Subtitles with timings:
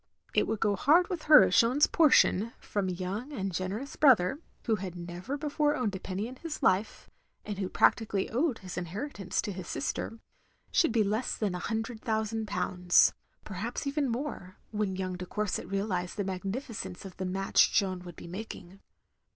[0.33, 4.39] It would go hard with her if Jeanne's portion, from a young and generous brother,—
[4.65, 7.07] ^who had never before owned a penny in his life,
[7.45, 10.17] and who practically owed his inheritance to his sister,—
[10.71, 13.13] should be less than a hundred thousand pounds;
[13.45, 18.15] perhaps even more, when young de Courset realised the magnificence of the match Jeanne wotdd
[18.15, 18.79] be making.